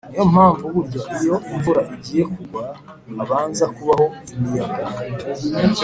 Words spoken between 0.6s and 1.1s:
burya